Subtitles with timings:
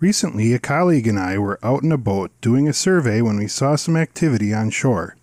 [0.00, 3.46] Recently, a colleague and I were out in a boat doing a survey when we
[3.46, 5.14] saw some activity on shore.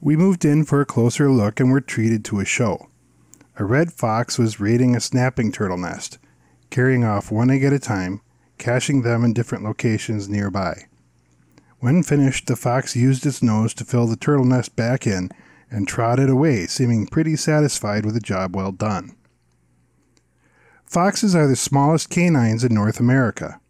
[0.00, 2.86] We moved in for a closer look and were treated to a show.
[3.58, 6.18] A red fox was raiding a snapping turtle nest,
[6.70, 8.20] carrying off one egg at a time,
[8.58, 10.84] caching them in different locations nearby.
[11.80, 15.30] When finished, the fox used its nose to fill the turtle nest back in
[15.68, 19.16] and trotted away, seeming pretty satisfied with a job well done.
[20.86, 23.60] Foxes are the smallest canines in North America.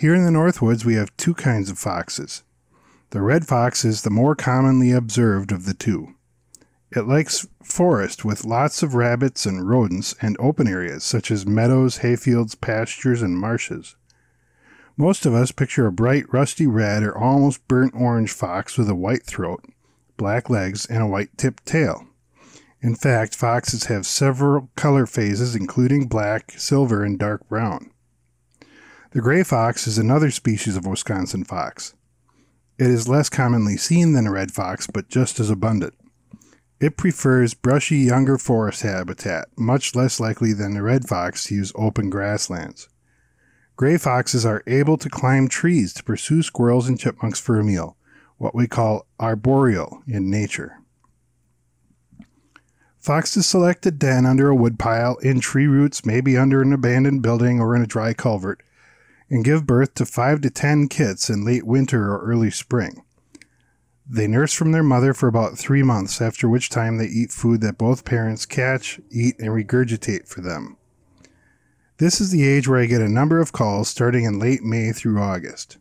[0.00, 2.42] Here in the Northwoods, we have two kinds of foxes.
[3.10, 6.14] The red fox is the more commonly observed of the two.
[6.90, 11.98] It likes forest with lots of rabbits and rodents and open areas such as meadows,
[11.98, 13.94] hayfields, pastures, and marshes.
[14.96, 18.94] Most of us picture a bright rusty red or almost burnt orange fox with a
[18.94, 19.62] white throat,
[20.16, 22.06] black legs, and a white tipped tail.
[22.80, 27.90] In fact, foxes have several color phases, including black, silver, and dark brown.
[29.12, 31.94] The gray fox is another species of Wisconsin fox.
[32.78, 35.94] It is less commonly seen than a red fox, but just as abundant.
[36.78, 41.72] It prefers brushy younger forest habitat, much less likely than the red fox to use
[41.74, 42.88] open grasslands.
[43.74, 47.96] Gray foxes are able to climb trees to pursue squirrels and chipmunks for a meal,
[48.38, 50.76] what we call arboreal in nature.
[53.00, 57.58] Foxes select a den under a woodpile, in tree roots, maybe under an abandoned building
[57.58, 58.62] or in a dry culvert,
[59.30, 63.02] and give birth to 5 to 10 kits in late winter or early spring.
[64.08, 67.60] They nurse from their mother for about three months, after which time they eat food
[67.60, 70.76] that both parents catch, eat, and regurgitate for them.
[71.98, 74.90] This is the age where I get a number of calls starting in late May
[74.90, 75.78] through August.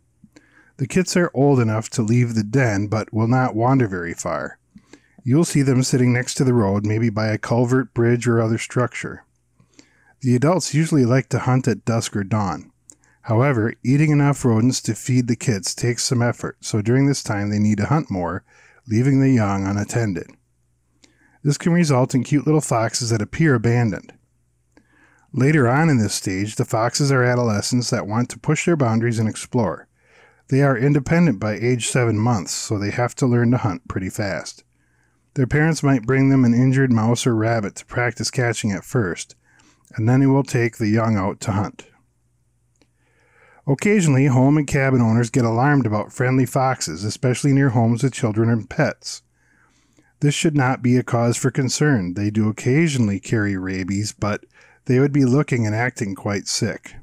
[0.77, 4.59] The kits are old enough to leave the den but will not wander very far.
[5.23, 8.57] You'll see them sitting next to the road, maybe by a culvert, bridge, or other
[8.57, 9.25] structure.
[10.21, 12.71] The adults usually like to hunt at dusk or dawn.
[13.29, 17.51] However, eating enough rodents to feed the kits takes some effort, so during this time
[17.51, 18.43] they need to hunt more,
[18.87, 20.31] leaving the young unattended.
[21.43, 24.13] This can result in cute little foxes that appear abandoned.
[25.31, 29.19] Later on in this stage, the foxes are adolescents that want to push their boundaries
[29.19, 29.87] and explore.
[30.47, 34.09] They are independent by age 7 months, so they have to learn to hunt pretty
[34.09, 34.63] fast.
[35.35, 39.35] Their parents might bring them an injured mouse or rabbit to practice catching at first,
[39.95, 41.85] and then they will take the young out to hunt.
[43.69, 48.49] Occasionally, home and cabin owners get alarmed about friendly foxes, especially near homes with children
[48.49, 49.21] and pets.
[50.21, 52.15] This should not be a cause for concern.
[52.15, 54.43] They do occasionally carry rabies, but
[54.85, 56.95] they would be looking and acting quite sick.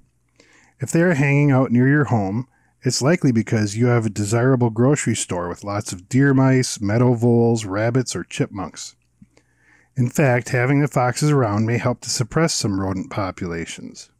[0.80, 2.48] If they are hanging out near your home,
[2.82, 7.14] it's likely because you have a desirable grocery store with lots of deer mice, meadow
[7.14, 8.96] voles, rabbits, or chipmunks.
[9.96, 14.10] In fact, having the foxes around may help to suppress some rodent populations.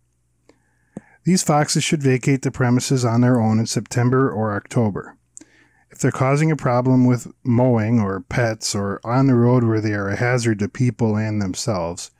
[1.27, 5.17] These foxes should vacate the premises on their own in September or October.
[5.91, 9.93] If they're causing a problem with mowing or pets or on the road where they
[9.93, 12.13] are a hazard to people and themselves,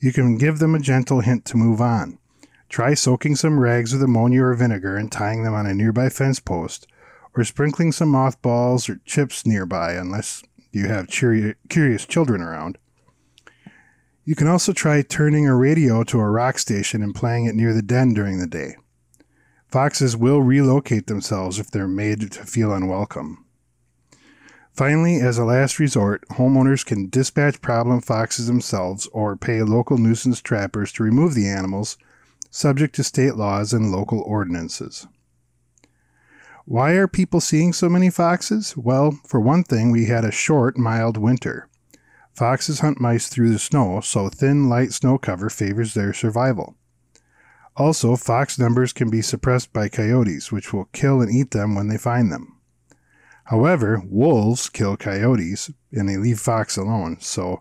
[0.00, 2.18] you can give them a gentle hint to move on.
[2.68, 6.40] Try soaking some rags with ammonia or vinegar and tying them on a nearby fence
[6.40, 6.88] post,
[7.36, 10.42] or sprinkling some mothballs or chips nearby unless
[10.72, 12.76] you have curious children around.
[14.28, 17.72] You can also try turning a radio to a rock station and playing it near
[17.72, 18.76] the den during the day.
[19.68, 23.46] Foxes will relocate themselves if they're made to feel unwelcome.
[24.70, 30.42] Finally, as a last resort, homeowners can dispatch problem foxes themselves or pay local nuisance
[30.42, 31.96] trappers to remove the animals,
[32.50, 35.06] subject to state laws and local ordinances.
[36.66, 38.76] Why are people seeing so many foxes?
[38.76, 41.70] Well, for one thing, we had a short, mild winter.
[42.38, 46.76] Foxes hunt mice through the snow, so thin, light snow cover favors their survival.
[47.76, 51.88] Also, fox numbers can be suppressed by coyotes, which will kill and eat them when
[51.88, 52.56] they find them.
[53.46, 57.60] However, wolves kill coyotes and they leave fox alone, so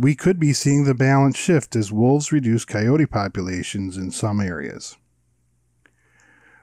[0.00, 4.96] we could be seeing the balance shift as wolves reduce coyote populations in some areas.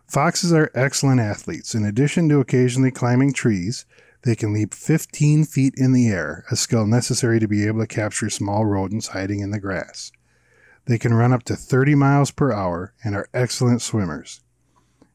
[0.07, 1.75] Foxes are excellent athletes.
[1.75, 3.85] In addition to occasionally climbing trees,
[4.23, 7.87] they can leap 15 feet in the air, a skill necessary to be able to
[7.87, 10.11] capture small rodents hiding in the grass.
[10.85, 14.41] They can run up to 30 miles per hour and are excellent swimmers.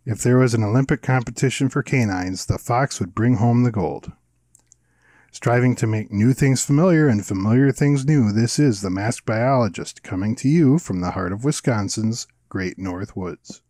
[0.04, 4.12] If there was an Olympic competition for canines, the fox would bring home the gold.
[5.32, 10.02] Striving to make new things familiar and familiar things new, this is the Masked Biologist
[10.02, 13.62] coming to you from the heart of Wisconsin's Great North Woods.